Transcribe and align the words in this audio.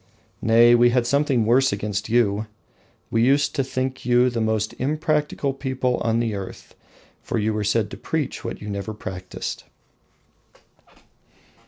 Nay, 0.41 0.73
we 0.73 0.89
had 0.89 1.05
something 1.05 1.45
worse 1.45 1.71
against 1.71 2.09
you: 2.09 2.47
we 3.11 3.23
used 3.23 3.53
to 3.53 3.63
think 3.63 4.03
you 4.03 4.31
the 4.31 4.41
most 4.41 4.73
impracticable 4.79 5.53
people 5.53 5.97
on 5.97 6.19
the 6.19 6.33
earth, 6.33 6.73
for 7.21 7.37
you 7.37 7.53
were 7.53 7.63
said 7.63 7.91
to 7.91 7.97
preach 7.97 8.43
what 8.43 8.63
you 8.63 8.67
never 8.71 8.95
practiced. 8.95 9.65